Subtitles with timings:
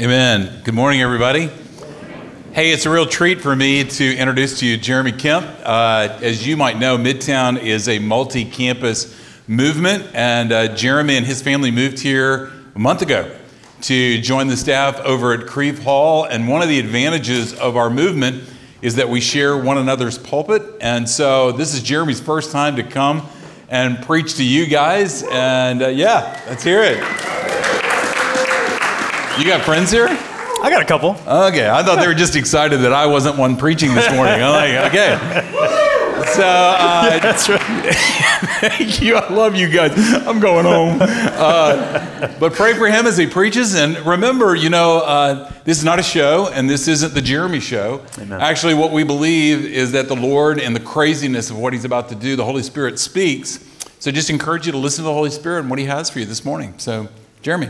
[0.00, 0.60] Amen.
[0.62, 1.50] Good morning, everybody.
[2.52, 5.44] Hey, it's a real treat for me to introduce to you Jeremy Kemp.
[5.64, 11.26] Uh, as you might know, Midtown is a multi campus movement, and uh, Jeremy and
[11.26, 13.36] his family moved here a month ago
[13.80, 16.22] to join the staff over at Crieve Hall.
[16.22, 18.48] And one of the advantages of our movement
[18.80, 20.62] is that we share one another's pulpit.
[20.80, 23.26] And so this is Jeremy's first time to come
[23.68, 25.24] and preach to you guys.
[25.24, 27.37] And uh, yeah, let's hear it.
[29.38, 30.08] You got friends here?
[30.08, 31.10] I got a couple.
[31.26, 34.42] Okay, I thought they were just excited that I wasn't one preaching this morning.
[34.42, 35.16] I'm like, okay.
[36.34, 37.60] So, uh, That's right.
[38.60, 39.14] thank you.
[39.14, 39.92] I love you guys.
[40.26, 40.98] I'm going home.
[41.00, 43.76] Uh, but pray for him as he preaches.
[43.76, 47.60] And remember, you know, uh, this is not a show, and this isn't the Jeremy
[47.60, 48.04] show.
[48.18, 48.40] Amen.
[48.40, 52.08] Actually, what we believe is that the Lord and the craziness of what he's about
[52.08, 53.64] to do, the Holy Spirit speaks.
[54.00, 56.18] So just encourage you to listen to the Holy Spirit and what he has for
[56.18, 56.74] you this morning.
[56.78, 57.06] So,
[57.42, 57.68] Jeremy,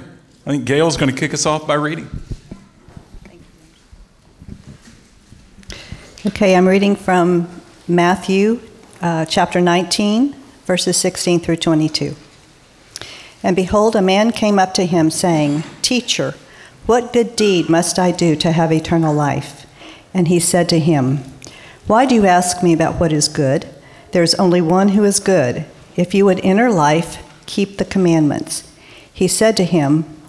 [0.48, 2.08] I think Gail's going to kick us off by reading.
[6.24, 7.50] Okay, I'm reading from
[7.86, 8.62] Matthew
[9.02, 12.16] uh, chapter 19, verses 16 through 22.
[13.42, 16.34] And behold, a man came up to him, saying, Teacher,
[16.86, 19.66] what good deed must I do to have eternal life?
[20.14, 21.18] And he said to him,
[21.86, 23.68] Why do you ask me about what is good?
[24.12, 25.66] There is only one who is good.
[25.94, 28.66] If you would enter life, keep the commandments.
[29.12, 30.06] He said to him,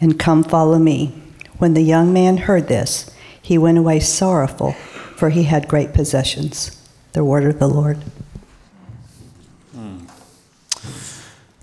[0.00, 1.12] and come follow me.
[1.58, 3.10] When the young man heard this,
[3.40, 4.72] he went away sorrowful,
[5.16, 6.74] for he had great possessions.
[7.12, 8.02] The word of the Lord.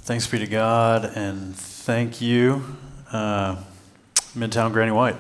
[0.06, 2.64] Thanks be to God, and thank you,
[3.12, 3.56] uh,
[4.38, 5.16] Midtown Granny White.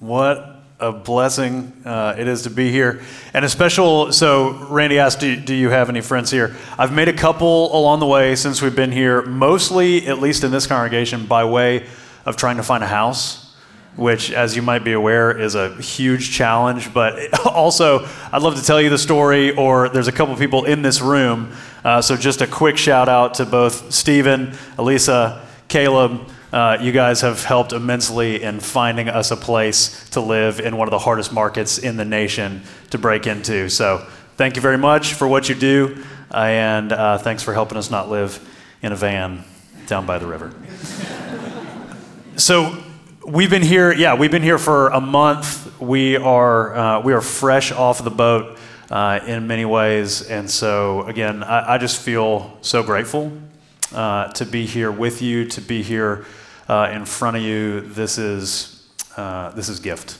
[0.00, 3.00] What a blessing uh, it is to be here.
[3.32, 6.54] And a special, so Randy asked, do, do you have any friends here?
[6.78, 10.50] I've made a couple along the way since we've been here, mostly, at least in
[10.50, 11.86] this congregation, by way
[12.28, 13.48] of trying to find a house
[13.98, 16.94] which, as you might be aware, is a huge challenge.
[16.94, 20.82] But also, I'd love to tell you the story, or there's a couple people in
[20.82, 21.52] this room.
[21.84, 26.30] Uh, so, just a quick shout out to both Stephen, Elisa, Caleb.
[26.52, 30.86] Uh, you guys have helped immensely in finding us a place to live in one
[30.86, 33.68] of the hardest markets in the nation to break into.
[33.68, 34.06] So,
[34.36, 38.08] thank you very much for what you do, and uh, thanks for helping us not
[38.08, 38.38] live
[38.80, 39.42] in a van
[39.88, 40.54] down by the river.
[42.38, 42.82] so,
[43.26, 45.78] we've been here yeah we've been here for a month.
[45.80, 48.58] We are uh, we are fresh off the boat
[48.90, 50.22] uh, in many ways.
[50.22, 53.32] And so again i, I just feel so grateful
[53.92, 56.24] uh, to be here with you to be here
[56.68, 57.80] uh, in front of you.
[57.80, 60.16] This is uh, this is gift.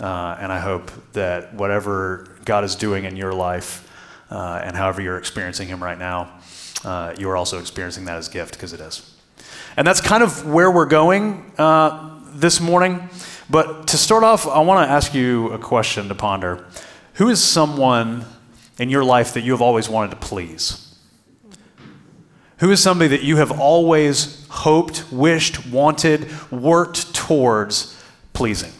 [0.00, 3.82] Uh, and i hope that whatever god is doing in your life
[4.30, 6.30] and however you're experiencing him right now
[7.18, 9.15] you are also experiencing that as gift because it is
[9.76, 13.08] and that's kind of where we're going uh, this morning.
[13.48, 16.64] But to start off, I want to ask you a question to ponder.
[17.14, 18.24] Who is someone
[18.78, 20.82] in your life that you have always wanted to please?
[22.58, 28.72] Who is somebody that you have always hoped, wished, wanted, worked towards pleasing?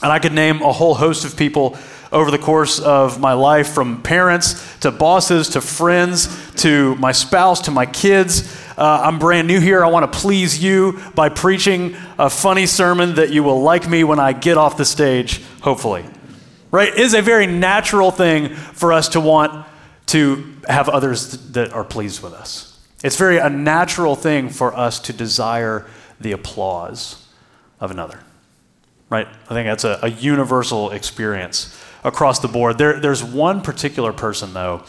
[0.00, 1.76] And I could name a whole host of people
[2.12, 7.62] over the course of my life from parents to bosses to friends to my spouse
[7.62, 8.56] to my kids.
[8.76, 9.84] Uh, I'm brand new here.
[9.84, 14.04] I want to please you by preaching a funny sermon that you will like me
[14.04, 16.04] when I get off the stage, hopefully.
[16.70, 16.88] Right?
[16.88, 19.66] It is a very natural thing for us to want
[20.06, 22.68] to have others that are pleased with us.
[23.02, 25.86] It's very a natural thing for us to desire
[26.20, 27.26] the applause
[27.80, 28.20] of another.
[29.10, 29.26] Right?
[29.26, 32.78] I think that's a, a universal experience across the board.
[32.78, 34.84] There, there's one particular person, though,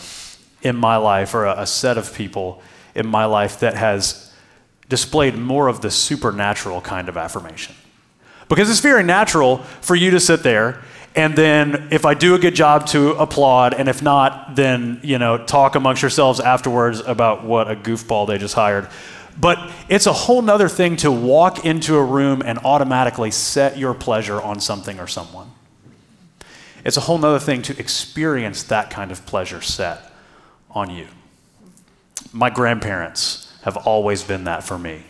[0.61, 2.61] in my life, or a, a set of people
[2.95, 4.31] in my life that has
[4.89, 7.75] displayed more of the supernatural kind of affirmation.
[8.49, 10.83] Because it's very natural for you to sit there
[11.15, 15.19] and then if I do a good job to applaud, and if not, then you
[15.19, 18.87] know talk amongst yourselves afterwards about what a goofball they just hired.
[19.39, 23.93] But it's a whole nother thing to walk into a room and automatically set your
[23.93, 25.51] pleasure on something or someone.
[26.83, 30.11] It's a whole nother thing to experience that kind of pleasure set
[30.71, 31.07] on you.
[32.33, 35.03] My grandparents have always been that for me.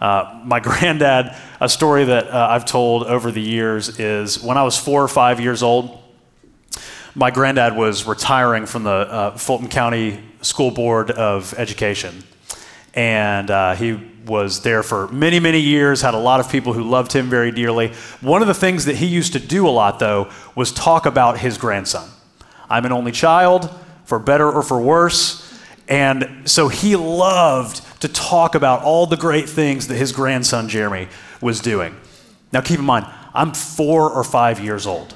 [0.00, 4.62] Uh, my granddad, a story that uh, I've told over the years is when I
[4.62, 6.02] was four or five years old,
[7.14, 12.22] my granddad was retiring from the uh, Fulton County School Board of Education.
[12.96, 16.82] And uh, he was there for many, many years, had a lot of people who
[16.82, 17.92] loved him very dearly.
[18.20, 21.38] One of the things that he used to do a lot, though, was talk about
[21.38, 22.08] his grandson.
[22.68, 23.70] I'm an only child,
[24.04, 25.42] for better or for worse.
[25.88, 31.08] And so he loved to talk about all the great things that his grandson Jeremy
[31.40, 31.94] was doing.
[32.52, 35.14] Now, keep in mind, I'm four or five years old.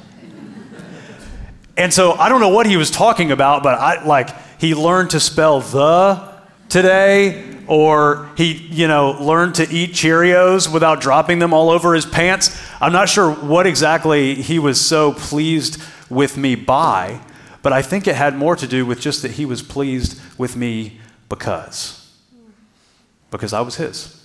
[1.76, 4.30] And so I don't know what he was talking about, but I like
[4.60, 6.30] he learned to spell the
[6.68, 12.04] today, or he, you know, learned to eat Cheerios without dropping them all over his
[12.04, 12.60] pants.
[12.80, 15.80] I'm not sure what exactly he was so pleased
[16.10, 17.20] with me by,
[17.62, 20.56] but I think it had more to do with just that he was pleased with
[20.56, 22.10] me because.
[23.30, 24.20] Because I was his.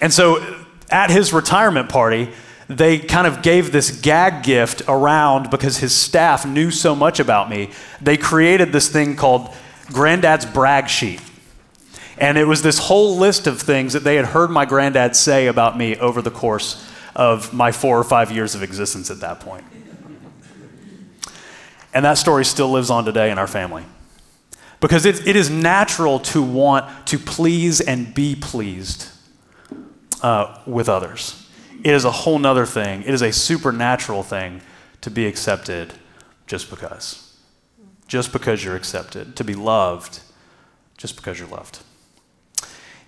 [0.00, 2.30] And so at his retirement party,
[2.68, 7.50] they kind of gave this gag gift around because his staff knew so much about
[7.50, 7.70] me.
[8.00, 9.52] They created this thing called
[9.88, 11.20] Granddad's Brag Sheet.
[12.20, 15.46] And it was this whole list of things that they had heard my granddad say
[15.46, 16.84] about me over the course
[17.14, 19.64] of my four or five years of existence at that point.
[21.94, 23.84] And that story still lives on today in our family.
[24.80, 29.08] Because it, it is natural to want to please and be pleased
[30.22, 31.46] uh, with others.
[31.84, 33.02] It is a whole nother thing.
[33.02, 34.60] It is a supernatural thing
[35.00, 35.94] to be accepted
[36.46, 37.36] just because.
[38.06, 39.36] Just because you're accepted.
[39.36, 40.20] To be loved
[40.96, 41.78] just because you're loved.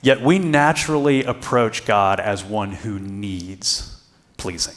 [0.03, 4.03] Yet we naturally approach God as one who needs
[4.37, 4.75] pleasing.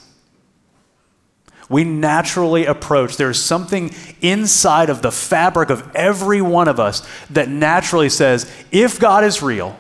[1.70, 7.48] We naturally approach, there's something inside of the fabric of every one of us that
[7.48, 9.78] naturally says, if God is real,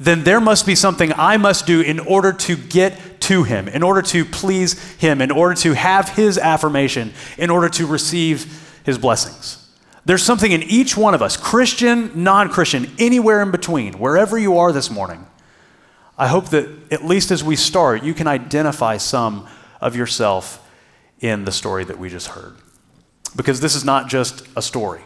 [0.00, 3.82] then there must be something I must do in order to get to Him, in
[3.82, 8.98] order to please Him, in order to have His affirmation, in order to receive His
[8.98, 9.69] blessings.
[10.10, 14.58] There's something in each one of us, Christian, non Christian, anywhere in between, wherever you
[14.58, 15.24] are this morning.
[16.18, 19.46] I hope that at least as we start, you can identify some
[19.80, 20.68] of yourself
[21.20, 22.56] in the story that we just heard.
[23.36, 25.02] Because this is not just a story,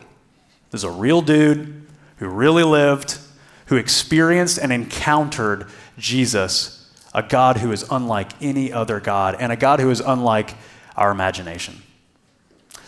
[0.71, 1.87] this is a real dude
[2.17, 3.19] who really lived
[3.67, 5.67] who experienced and encountered
[5.99, 10.55] Jesus, a God who is unlike any other God, and a God who is unlike
[10.97, 11.83] our imagination.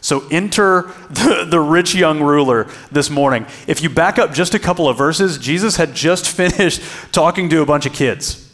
[0.06, 3.44] So enter the, the rich young ruler this morning.
[3.67, 6.81] If you back up just a couple of verses, Jesus had just finished
[7.11, 8.49] talking to a bunch of kids.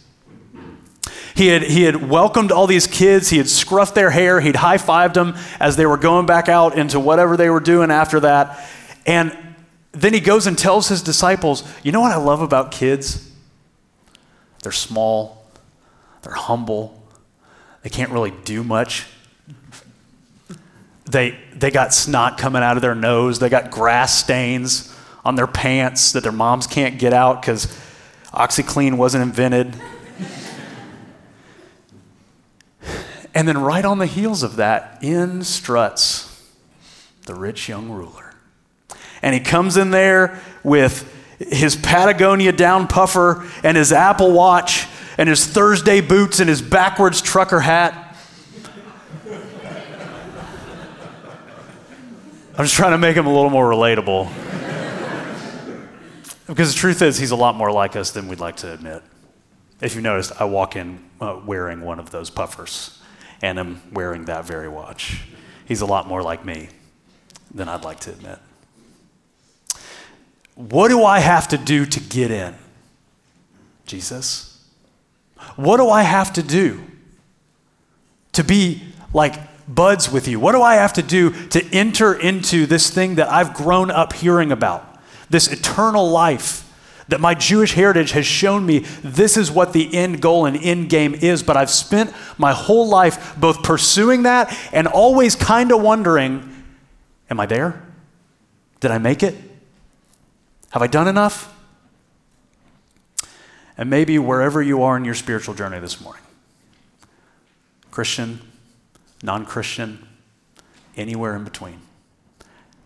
[1.34, 3.28] He had, he had welcomed all these kids.
[3.28, 4.40] He had scruffed their hair.
[4.40, 7.90] He'd high fived them as they were going back out into whatever they were doing
[7.90, 8.66] after that.
[9.04, 9.36] And
[9.92, 13.30] then he goes and tells his disciples, You know what I love about kids?
[14.62, 15.44] They're small,
[16.22, 17.06] they're humble,
[17.82, 19.04] they can't really do much.
[21.12, 24.92] They, they got snot coming out of their nose, they got grass stains
[25.24, 27.66] on their pants that their moms can't get out because
[28.32, 29.76] OxiClean wasn't invented.
[33.34, 36.28] and then, right on the heels of that, in struts
[37.26, 38.22] the rich young ruler
[39.22, 44.86] and he comes in there with his Patagonia down puffer and his Apple Watch
[45.16, 48.11] and his Thursday boots and his backwards trucker hat.
[52.54, 54.30] I'm just trying to make him a little more relatable.
[56.46, 59.02] because the truth is, he's a lot more like us than we'd like to admit.
[59.80, 63.00] If you noticed, I walk in uh, wearing one of those puffers,
[63.40, 65.22] and I'm wearing that very watch.
[65.64, 66.68] He's a lot more like me
[67.54, 68.38] than I'd like to admit.
[70.54, 72.54] What do I have to do to get in?
[73.86, 74.62] Jesus.
[75.56, 76.82] What do I have to do
[78.32, 78.82] to be
[79.14, 79.36] like
[79.68, 80.40] buds with you?
[80.40, 84.12] What do I have to do to enter into this thing that I've grown up
[84.12, 85.00] hearing about?
[85.30, 86.68] This eternal life
[87.08, 90.88] that my Jewish heritage has shown me this is what the end goal and end
[90.88, 95.82] game is, but I've spent my whole life both pursuing that and always kind of
[95.82, 96.64] wondering,
[97.28, 97.82] am I there?
[98.80, 99.34] Did I make it?
[100.70, 101.54] Have I done enough?
[103.76, 106.22] And maybe wherever you are in your spiritual journey this morning,
[107.90, 108.40] Christian,
[109.22, 110.06] non Christian,
[110.96, 111.80] anywhere in between,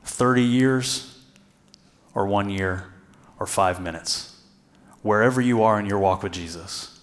[0.04, 1.18] 30 years
[2.14, 2.92] or one year
[3.40, 4.40] or five minutes,
[5.02, 7.00] wherever you are in your walk with Jesus,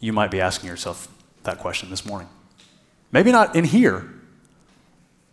[0.00, 1.08] you might be asking yourself
[1.44, 2.28] that question this morning.
[3.12, 4.12] Maybe not in here,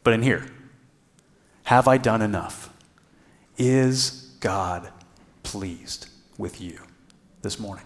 [0.03, 0.45] but in here.
[1.65, 2.69] Have I done enough?
[3.57, 4.89] Is God
[5.43, 6.07] pleased
[6.37, 6.79] with you
[7.41, 7.85] this morning?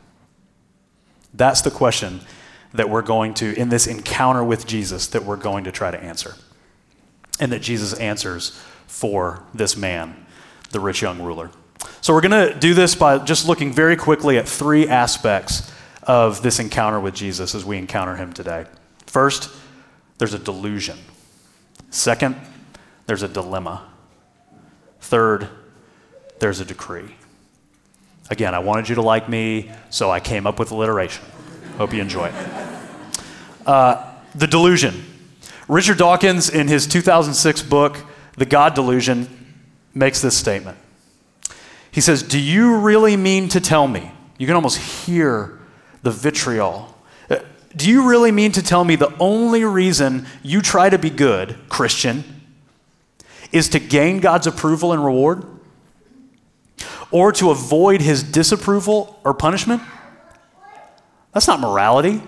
[1.33, 2.21] That's the question
[2.73, 6.01] that we're going to, in this encounter with Jesus, that we're going to try to
[6.01, 6.35] answer.
[7.39, 10.25] And that Jesus answers for this man,
[10.71, 11.51] the rich young ruler.
[12.01, 15.71] So we're going to do this by just looking very quickly at three aspects
[16.03, 18.65] of this encounter with Jesus as we encounter him today.
[19.05, 19.49] First,
[20.17, 20.97] there's a delusion.
[21.89, 22.35] Second,
[23.05, 23.83] there's a dilemma.
[25.01, 25.47] Third,
[26.39, 27.15] there's a decree.
[28.29, 31.23] Again, I wanted you to like me, so I came up with alliteration.
[31.77, 32.35] Hope you enjoy it.
[33.63, 34.03] Uh,
[34.33, 35.05] the delusion.
[35.67, 37.99] Richard Dawkins, in his 2006 book,
[38.35, 39.27] The God Delusion,
[39.93, 40.79] makes this statement.
[41.91, 44.11] He says, Do you really mean to tell me?
[44.39, 45.59] You can almost hear
[46.01, 46.95] the vitriol.
[47.29, 47.37] Uh,
[47.75, 51.57] do you really mean to tell me the only reason you try to be good,
[51.69, 52.23] Christian,
[53.51, 55.45] is to gain God's approval and reward?
[57.11, 59.83] Or to avoid his disapproval or punishment?
[61.37, 62.23] That's not morality.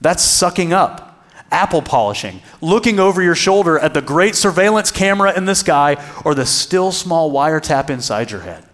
[0.00, 5.44] That's sucking up, apple polishing, looking over your shoulder at the great surveillance camera in
[5.46, 8.64] the sky or the still small wiretap inside your head.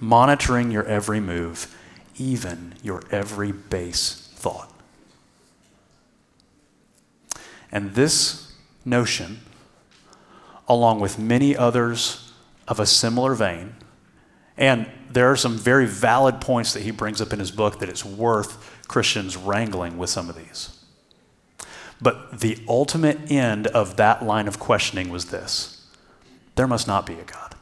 [0.00, 1.72] Monitoring your every move,
[2.16, 4.72] even your every base thought.
[7.70, 8.52] And this
[8.84, 9.42] notion,
[10.66, 12.32] along with many others
[12.66, 13.76] of a similar vein,
[14.58, 17.88] and there are some very valid points that he brings up in his book that
[17.88, 20.84] it's worth Christians wrangling with some of these.
[22.00, 25.86] But the ultimate end of that line of questioning was this
[26.56, 27.54] there must not be a God.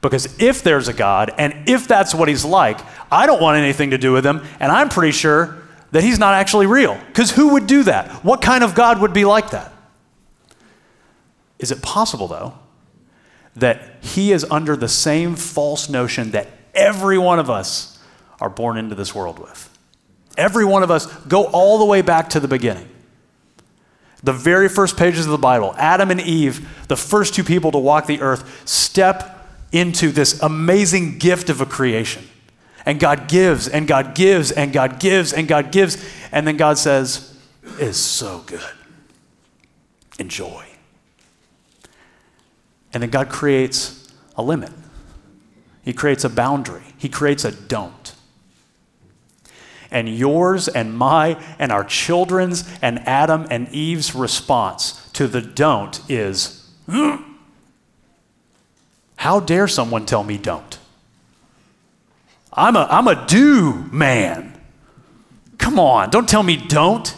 [0.00, 2.78] Because if there's a God, and if that's what he's like,
[3.10, 6.34] I don't want anything to do with him, and I'm pretty sure that he's not
[6.34, 6.98] actually real.
[7.08, 8.24] Because who would do that?
[8.24, 9.72] What kind of God would be like that?
[11.58, 12.54] Is it possible, though,
[13.56, 17.98] that he is under the same false notion that every one of us
[18.40, 19.70] are born into this world with?
[20.36, 22.88] Every one of us go all the way back to the beginning.
[24.22, 27.78] The very first pages of the Bible, Adam and Eve, the first two people to
[27.78, 32.24] walk the earth, step into this amazing gift of a creation.
[32.84, 36.02] And God gives, and God gives, and God gives, and God gives.
[36.30, 37.36] And then God says,
[37.78, 38.60] It's so good.
[40.18, 40.65] Enjoy.
[42.96, 44.72] And then God creates a limit,
[45.84, 48.14] He creates a boundary, He creates a don't.
[49.90, 56.00] And yours and my and our children's and Adam and Eve's response to the don't
[56.08, 57.22] is, mm.
[59.16, 60.78] how dare someone tell me don't?
[62.50, 64.58] I'm a, I'm a do man.
[65.58, 67.14] Come on, don't tell me don't.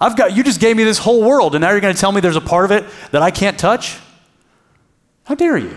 [0.00, 2.10] I've got, you just gave me this whole world, and now you're going to tell
[2.10, 3.98] me there's a part of it that I can't touch?
[5.30, 5.76] How dare you?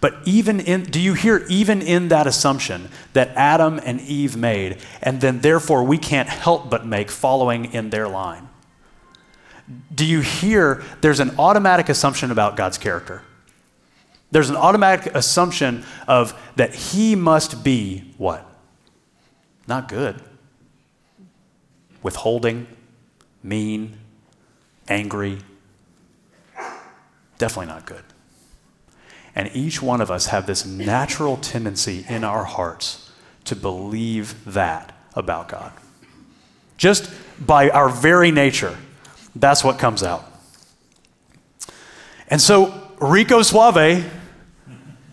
[0.00, 4.78] But even in, do you hear even in that assumption that Adam and Eve made,
[5.00, 8.48] and then therefore we can't help but make following in their line?
[9.94, 13.22] Do you hear there's an automatic assumption about God's character?
[14.32, 18.44] There's an automatic assumption of that he must be what?
[19.68, 20.20] Not good.
[22.02, 22.66] Withholding,
[23.44, 23.96] mean,
[24.88, 25.38] angry.
[27.38, 28.02] Definitely not good.
[29.34, 33.10] And each one of us have this natural tendency in our hearts
[33.44, 35.72] to believe that about God.
[36.76, 38.76] Just by our very nature,
[39.34, 40.24] that's what comes out.
[42.28, 44.04] And so Rico Suave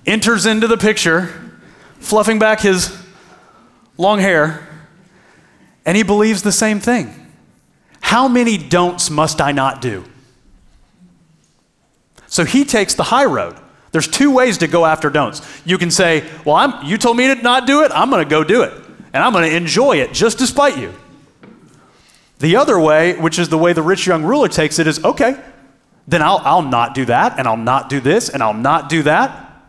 [0.06, 1.52] enters into the picture,
[2.00, 2.98] fluffing back his
[3.98, 4.68] long hair,
[5.86, 7.14] and he believes the same thing.
[8.02, 10.04] How many don'ts must I not do?
[12.36, 13.56] So he takes the high road.
[13.94, 15.42] There's two ways to go after don'ts.
[15.64, 18.30] You can say, Well, I'm, you told me to not do it, I'm going to
[18.30, 18.74] go do it.
[19.14, 20.94] And I'm going to enjoy it just despite you.
[22.40, 25.42] The other way, which is the way the rich young ruler takes it, is okay,
[26.10, 29.04] then I'll, I'll not do that, and I'll not do this, and I'll not do
[29.04, 29.64] that.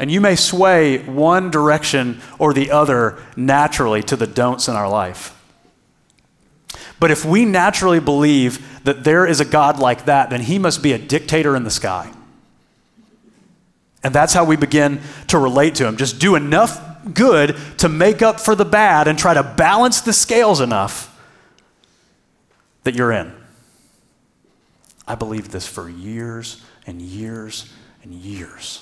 [0.00, 4.88] And you may sway one direction or the other naturally to the don'ts in our
[4.88, 5.33] life.
[7.00, 10.82] But if we naturally believe that there is a God like that, then he must
[10.82, 12.12] be a dictator in the sky.
[14.02, 15.96] And that's how we begin to relate to him.
[15.96, 16.80] Just do enough
[17.12, 21.10] good to make up for the bad and try to balance the scales enough
[22.84, 23.32] that you're in.
[25.06, 28.80] I believed this for years and years and years.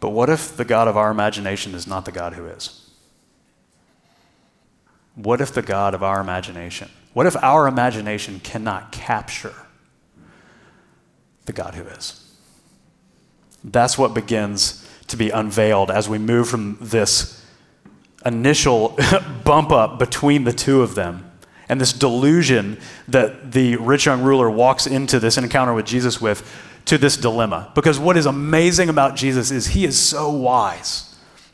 [0.00, 2.81] But what if the God of our imagination is not the God who is?
[5.22, 9.54] What if the God of our imagination, what if our imagination cannot capture
[11.44, 12.18] the God who is.
[13.64, 17.44] That's what begins to be unveiled as we move from this
[18.24, 18.96] initial
[19.44, 21.30] bump up between the two of them
[21.68, 26.48] and this delusion that the rich young ruler walks into this encounter with Jesus with
[26.86, 27.70] to this dilemma.
[27.74, 31.11] Because what is amazing about Jesus is he is so wise.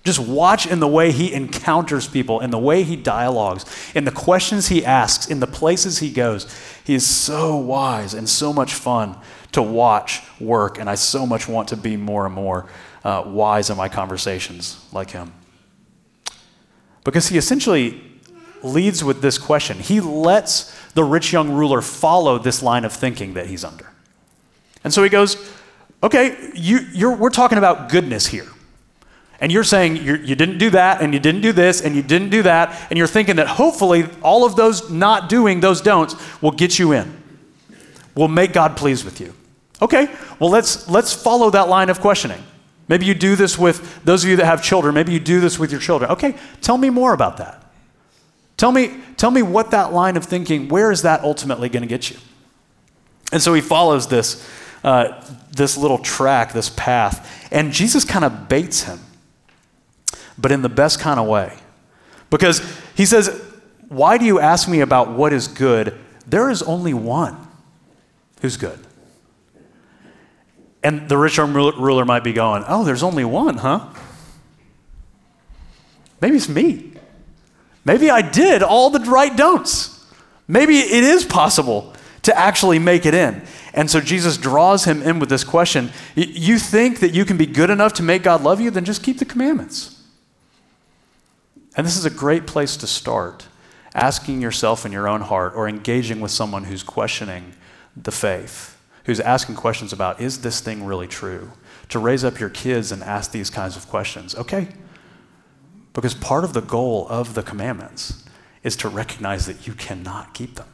[0.09, 4.11] Just watch in the way he encounters people, in the way he dialogues, in the
[4.11, 6.47] questions he asks, in the places he goes.
[6.83, 9.19] He is so wise and so much fun
[9.53, 12.71] to watch work, and I so much want to be more and more
[13.05, 15.35] uh, wise in my conversations like him.
[17.05, 18.03] Because he essentially
[18.62, 19.79] leads with this question.
[19.79, 23.93] He lets the rich young ruler follow this line of thinking that he's under.
[24.83, 25.37] And so he goes,
[26.03, 28.49] Okay, you, we're talking about goodness here.
[29.40, 31.95] And you're saying you're, you did not do that, and you didn't do this, and
[31.95, 35.80] you didn't do that, and you're thinking that hopefully all of those not doing, those
[35.80, 37.23] don'ts, will get you in,
[38.14, 39.33] will make God pleased with you.
[39.80, 40.09] Okay,
[40.40, 42.42] well, let's, let's follow that line of questioning.
[42.88, 45.59] Maybe you do this with those of you that have children, maybe you do this
[45.59, 46.11] with your children.
[46.11, 47.64] Okay, tell me more about that.
[48.57, 51.88] Tell me, tell me what that line of thinking, where is that ultimately going to
[51.88, 52.16] get you?
[53.30, 54.45] And so he follows this,
[54.83, 58.99] uh, this little track, this path, and Jesus kind of baits him,
[60.38, 61.52] but in the best kind of way.
[62.30, 62.62] Because
[62.95, 63.42] he says,
[63.88, 65.99] Why do you ask me about what is good?
[66.26, 67.37] There is only one
[68.40, 68.78] who's good.
[70.83, 73.88] And the rich young ruler might be going, Oh, there's only one, huh?
[76.21, 76.92] Maybe it's me.
[77.85, 80.07] Maybe I did all the right don'ts.
[80.47, 83.42] Maybe it is possible to actually make it in.
[83.75, 87.47] And so Jesus draws him in with this question You think that you can be
[87.47, 88.71] good enough to make God love you?
[88.71, 89.98] Then just keep the commandments.
[91.78, 93.47] And this is a great place to start
[93.94, 97.54] asking yourself in your own heart or engaging with someone who's questioning
[97.97, 101.52] the faith, who's asking questions about, is this thing really true?
[101.90, 104.35] To raise up your kids and ask these kinds of questions.
[104.35, 104.68] Okay,
[105.94, 108.25] because part of the goal of the commandments
[108.64, 110.67] is to recognize that you cannot keep them.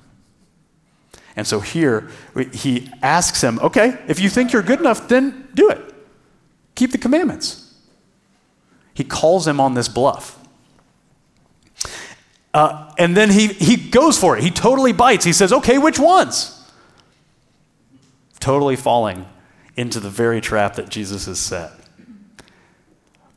[1.36, 2.08] And so here,
[2.52, 5.80] he asks him, okay, if you think you're good enough, then do it.
[6.74, 7.74] Keep the commandments.
[8.94, 10.38] He calls him on this bluff.
[12.54, 14.44] Uh, and then he, he goes for it.
[14.44, 15.24] He totally bites.
[15.24, 16.56] He says, okay, which ones?
[18.38, 19.26] Totally falling
[19.76, 21.72] into the very trap that Jesus has set.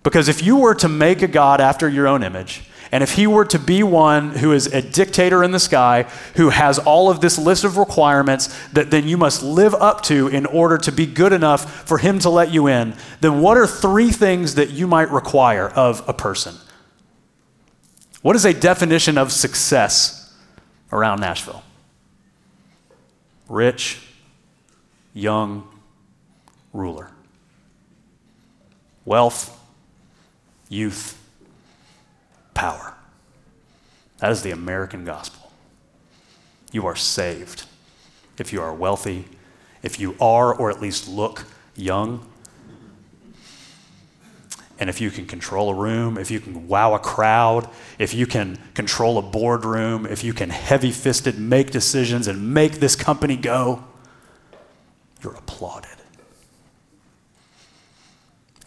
[0.04, 3.26] Because if you were to make a God after your own image, and if he
[3.26, 6.04] were to be one who is a dictator in the sky,
[6.36, 10.28] who has all of this list of requirements that then you must live up to
[10.28, 13.68] in order to be good enough for him to let you in, then what are
[13.68, 16.56] three things that you might require of a person?
[18.22, 20.36] What is a definition of success
[20.92, 21.64] around Nashville?
[23.48, 24.00] Rich,
[25.14, 25.68] young,
[26.74, 27.12] ruler.
[29.06, 29.58] Wealth,
[30.70, 31.18] youth,
[32.54, 32.94] power.
[34.18, 35.52] That is the American gospel.
[36.72, 37.66] You are saved
[38.38, 39.26] if you are wealthy,
[39.84, 42.28] if you are or at least look young,
[44.80, 48.28] and if you can control a room, if you can wow a crowd, if you
[48.28, 53.36] can control a boardroom, if you can heavy fisted make decisions and make this company
[53.36, 53.84] go,
[55.24, 55.90] you're applauded.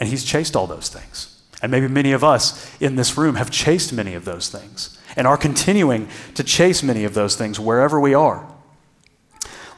[0.01, 1.43] And he's chased all those things.
[1.63, 5.27] And maybe many of us in this room have chased many of those things and
[5.27, 8.51] are continuing to chase many of those things wherever we are.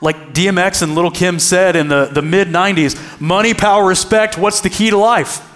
[0.00, 4.60] Like DMX and Lil' Kim said in the, the mid 90s money, power, respect, what's
[4.60, 5.48] the key to life?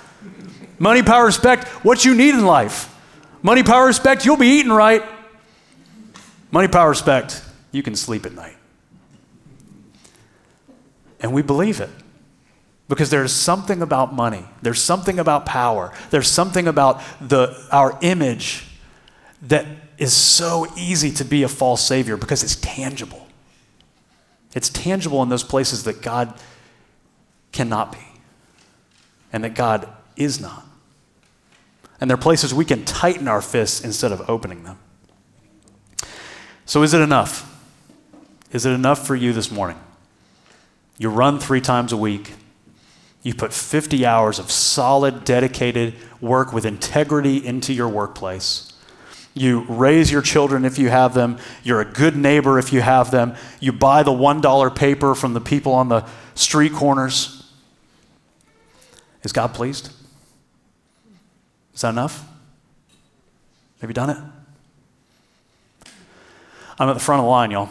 [0.78, 2.92] Money, power, respect, what you need in life.
[3.42, 5.02] Money, power, respect, you'll be eating right.
[6.50, 8.56] Money, power, respect, you can sleep at night.
[11.20, 11.90] And we believe it.
[12.88, 18.64] Because there's something about money, there's something about power, there's something about the, our image
[19.42, 19.66] that
[19.98, 23.26] is so easy to be a false savior because it's tangible.
[24.54, 26.34] It's tangible in those places that God
[27.52, 27.98] cannot be
[29.32, 30.65] and that God is not.
[32.00, 34.78] And they're places we can tighten our fists instead of opening them.
[36.64, 37.52] So, is it enough?
[38.52, 39.78] Is it enough for you this morning?
[40.98, 42.32] You run three times a week.
[43.22, 48.72] You put 50 hours of solid, dedicated work with integrity into your workplace.
[49.34, 51.38] You raise your children if you have them.
[51.62, 53.34] You're a good neighbor if you have them.
[53.60, 57.52] You buy the $1 paper from the people on the street corners.
[59.22, 59.92] Is God pleased?
[61.76, 62.26] Is that enough?
[63.82, 64.16] Have you done it?
[66.78, 67.68] I'm at the front of the line, y'all.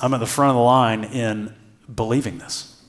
[0.00, 1.54] I'm at the front of the line in
[1.92, 2.82] believing this.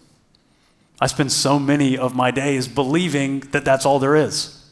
[0.99, 4.67] I spend so many of my days believing that that's all there is.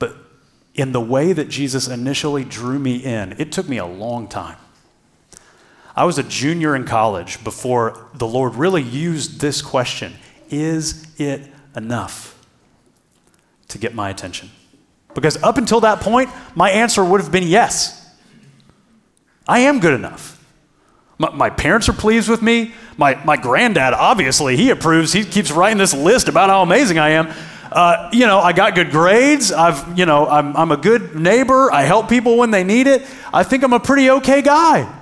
[0.00, 0.16] But
[0.74, 4.58] in the way that Jesus initially drew me in, it took me a long time.
[5.94, 10.14] I was a junior in college before the Lord really used this question
[10.50, 12.39] Is it enough
[13.70, 14.50] to get my attention?
[15.14, 17.96] Because up until that point, my answer would have been yes.
[19.48, 20.36] I am good enough.
[21.18, 22.72] My, my, parents are pleased with me.
[22.96, 25.12] My, my granddad, obviously, he approves.
[25.12, 27.34] He keeps writing this list about how amazing I am.
[27.70, 29.52] Uh, you know, I got good grades.
[29.52, 31.70] I've, you know, I'm, I'm a good neighbor.
[31.72, 33.06] I help people when they need it.
[33.32, 34.92] I think I'm a pretty okay guy.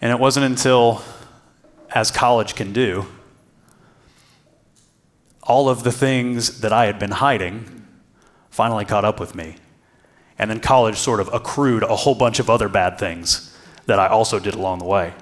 [0.00, 1.02] And it wasn't until,
[1.90, 3.06] as college can do,
[5.46, 7.86] all of the things that I had been hiding
[8.50, 9.56] finally caught up with me.
[10.38, 13.56] And then college sort of accrued a whole bunch of other bad things
[13.86, 15.14] that I also did along the way.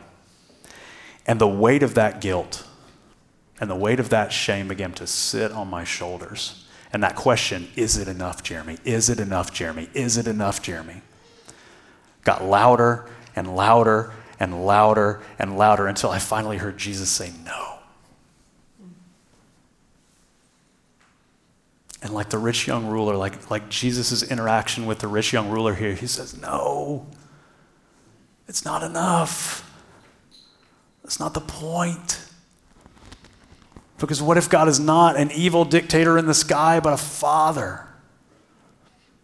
[1.27, 2.67] And the weight of that guilt
[3.61, 6.67] and the weight of that shame began to sit on my shoulders.
[6.93, 8.79] And that question, is it enough, Jeremy?
[8.85, 9.89] Is it enough, Jeremy?
[9.95, 11.03] Is it enough, Jeremy?
[12.23, 17.79] Got louder and louder and louder and louder until I finally heard Jesus say, No.
[22.05, 25.75] And like the rich young ruler, like, like Jesus' interaction with the rich young ruler
[25.75, 27.07] here, he says, No,
[28.47, 29.63] it's not enough.
[31.03, 32.21] That's not the point.
[33.99, 37.89] Because what if God is not an evil dictator in the sky, but a father?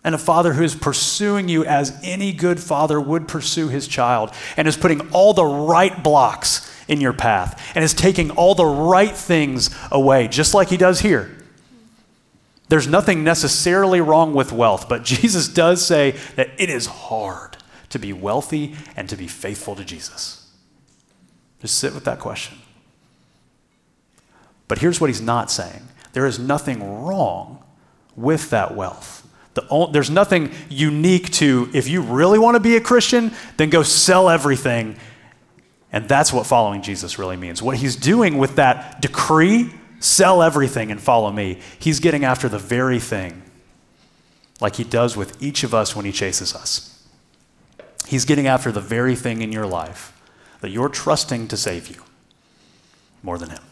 [0.03, 4.33] And a father who is pursuing you as any good father would pursue his child,
[4.57, 8.65] and is putting all the right blocks in your path, and is taking all the
[8.65, 11.37] right things away, just like he does here.
[12.71, 17.57] There's nothing necessarily wrong with wealth, but Jesus does say that it is hard
[17.91, 20.49] to be wealthy and to be faithful to Jesus.
[21.61, 22.59] Just sit with that question.
[24.69, 27.63] But here's what he's not saying there is nothing wrong
[28.17, 29.27] with that wealth.
[29.55, 33.83] The, there's nothing unique to if you really want to be a Christian, then go
[33.83, 34.97] sell everything.
[35.93, 37.61] And that's what following Jesus really means.
[37.61, 41.61] What he's doing with that decree Sell everything and follow me.
[41.79, 43.43] He's getting after the very thing,
[44.61, 47.07] like he does with each of us when he chases us.
[48.09, 50.13] He's getting after the very thing in your life
[50.63, 52.03] that you're trusting to save you
[53.23, 53.63] more than him.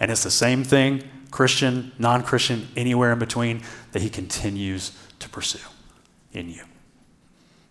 [0.00, 5.28] And it's the same thing, Christian, non Christian, anywhere in between, that he continues to
[5.28, 5.66] pursue
[6.32, 6.64] in you.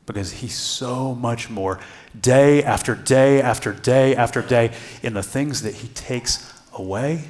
[0.05, 1.79] Because he's so much more,
[2.19, 7.23] day after day after day after day, in the things that he takes away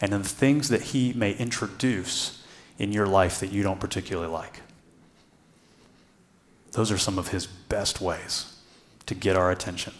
[0.00, 2.42] and in the things that He may introduce
[2.78, 4.60] in your life that you don't particularly like.
[6.72, 8.56] Those are some of His best ways
[9.06, 9.92] to get our attention.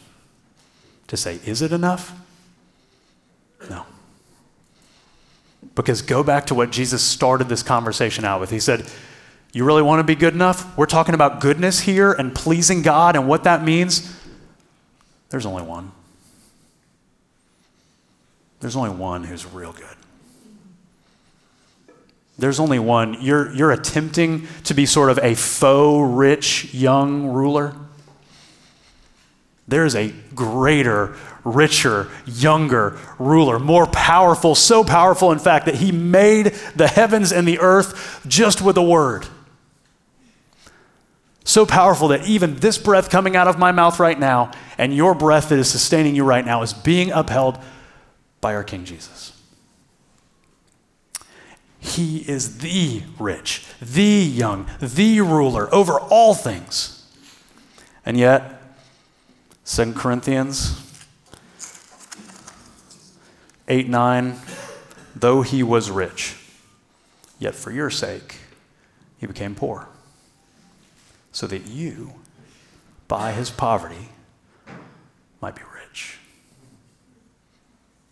[1.09, 2.13] To say, is it enough?
[3.69, 3.85] No.
[5.75, 8.51] Because go back to what Jesus started this conversation out with.
[8.51, 8.91] He said,
[9.53, 10.77] You really want to be good enough?
[10.79, 14.17] We're talking about goodness here and pleasing God and what that means.
[15.29, 15.93] There's only one.
[18.61, 19.97] There's only one who's real good.
[22.39, 23.19] There's only one.
[23.21, 27.75] You're, you're attempting to be sort of a faux rich young ruler.
[29.69, 36.47] There's a greater, richer, younger ruler, more powerful, so powerful, in fact, that he made
[36.75, 39.27] the heavens and the earth just with a word.
[41.45, 45.15] So powerful that even this breath coming out of my mouth right now and your
[45.15, 47.59] breath that is sustaining you right now is being upheld
[48.41, 49.33] by our King Jesus.
[51.79, 56.97] He is the rich, the young, the ruler over all things.
[58.05, 58.63] And yet,
[59.65, 60.77] 2 Corinthians
[63.67, 64.37] 8 9,
[65.17, 66.37] though he was rich,
[67.39, 68.37] yet for your sake
[69.19, 69.89] he became poor,
[71.33, 72.15] so that you,
[73.09, 74.09] by his poverty,
[75.41, 76.19] might be rich.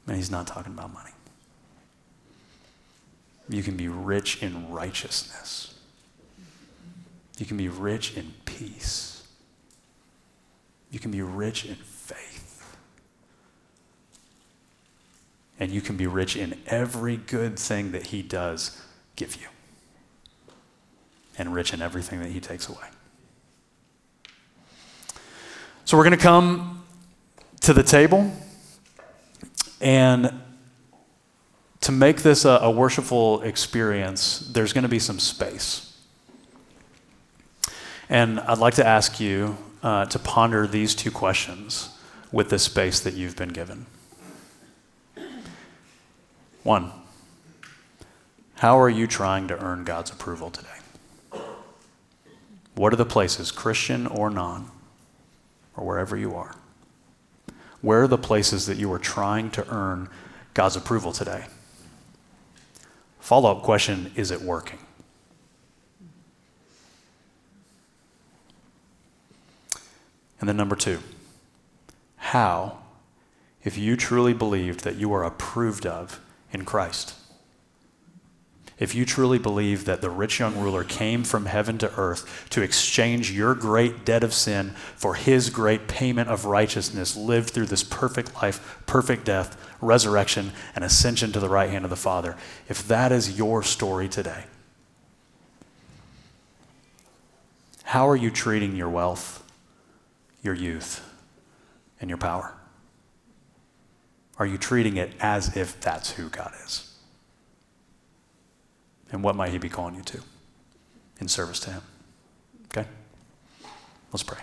[0.08, 1.10] And he's not talking about money.
[3.50, 5.74] You can be rich in righteousness.
[7.38, 9.26] You can be rich in peace.
[10.90, 12.76] You can be rich in faith.
[15.60, 18.80] And you can be rich in every good thing that he does
[19.14, 19.48] give you.
[21.36, 22.88] And rich in everything that he takes away.
[25.84, 26.84] So we're going to come
[27.60, 28.32] to the table.
[29.80, 30.40] And
[31.80, 35.96] to make this a, a worshipful experience, there's going to be some space.
[38.08, 41.90] And I'd like to ask you uh, to ponder these two questions
[42.32, 43.86] with the space that you've been given.
[46.62, 46.92] One,
[48.56, 50.68] how are you trying to earn God's approval today?
[52.74, 54.70] What are the places, Christian or non,
[55.76, 56.54] or wherever you are?
[57.80, 60.08] Where are the places that you are trying to earn
[60.54, 61.46] God's approval today?
[63.20, 64.78] Follow up question is it working?
[70.40, 71.00] And then number two,
[72.16, 72.78] how,
[73.64, 76.20] if you truly believed that you are approved of
[76.52, 77.14] in Christ,
[78.78, 82.62] if you truly believe that the rich young ruler came from heaven to earth to
[82.62, 87.82] exchange your great debt of sin for his great payment of righteousness, lived through this
[87.82, 92.36] perfect life, perfect death, resurrection, and ascension to the right hand of the Father,
[92.68, 94.44] if that is your story today,
[97.82, 99.42] how are you treating your wealth,
[100.42, 101.04] your youth,
[102.00, 102.54] and your power?
[104.38, 106.88] Are you treating it as if that's who God is?
[109.10, 110.20] And what might He be calling you to
[111.20, 111.82] in service to Him?
[112.66, 112.86] Okay?
[114.12, 114.38] Let's pray.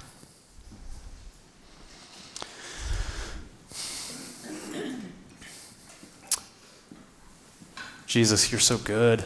[8.05, 9.25] Jesus, you're so good.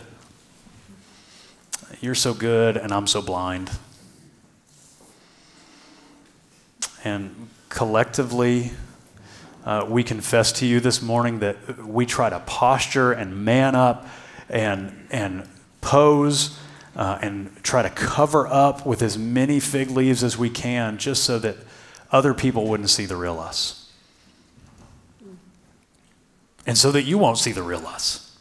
[2.02, 3.70] You're so good, and I'm so blind.
[7.04, 8.72] And collectively,
[9.66, 14.08] uh, we confess to you this morning that we try to posture and man up
[14.50, 15.48] and, and
[15.82, 16.58] pose
[16.96, 21.24] uh, and try to cover up with as many fig leaves as we can just
[21.24, 21.56] so that
[22.12, 23.92] other people wouldn't see the real us.
[26.66, 28.38] And so that you won't see the real us.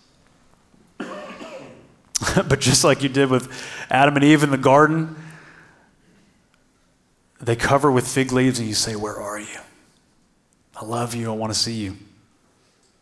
[0.99, 3.51] but just like you did with
[3.91, 5.17] Adam and Eve in the garden,
[7.41, 9.61] they cover with fig leaves and you say, Where are you?
[10.77, 11.31] I love you.
[11.31, 11.97] I want to see you.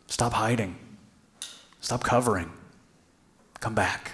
[0.06, 0.76] Stop hiding.
[1.80, 2.50] Stop covering.
[3.60, 4.12] Come back.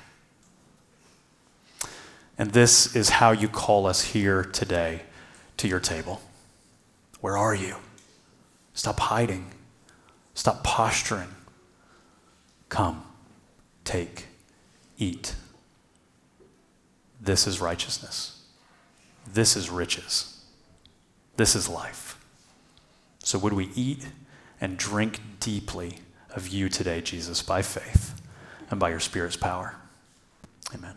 [2.39, 5.03] And this is how you call us here today
[5.59, 6.21] to your table.
[7.21, 7.77] Where are you?
[8.75, 9.51] Stop hiding.
[10.35, 11.29] Stop posturing.
[12.69, 13.05] Come,
[13.85, 14.27] take,
[14.97, 15.35] eat.
[17.21, 18.43] This is righteousness.
[19.31, 20.43] This is riches.
[21.37, 22.19] This is life.
[23.23, 24.07] So, would we eat
[24.61, 25.99] and drink deeply
[26.31, 28.22] of you today, Jesus, by faith
[28.73, 29.77] and by your Spirit's power?
[30.75, 30.97] Amen.